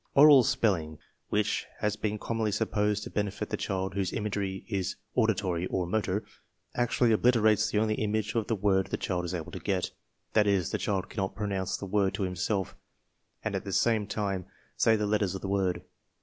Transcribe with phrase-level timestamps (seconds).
[0.15, 0.97] Oral spelling,
[1.29, 6.25] which has been commonly supposed to benefit the child whose imagery is auditory or motor,
[6.73, 9.91] actually obliterates the only image of the word the child is able to get.
[10.33, 12.75] That is, the child cannot pronounce the word to himself
[13.43, 15.83] and at the same time say the letters of the word.